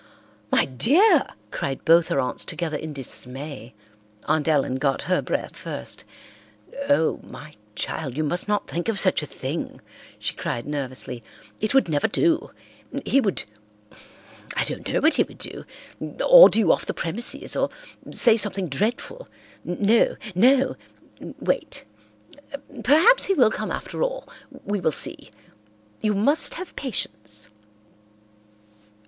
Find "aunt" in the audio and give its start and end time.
4.25-4.47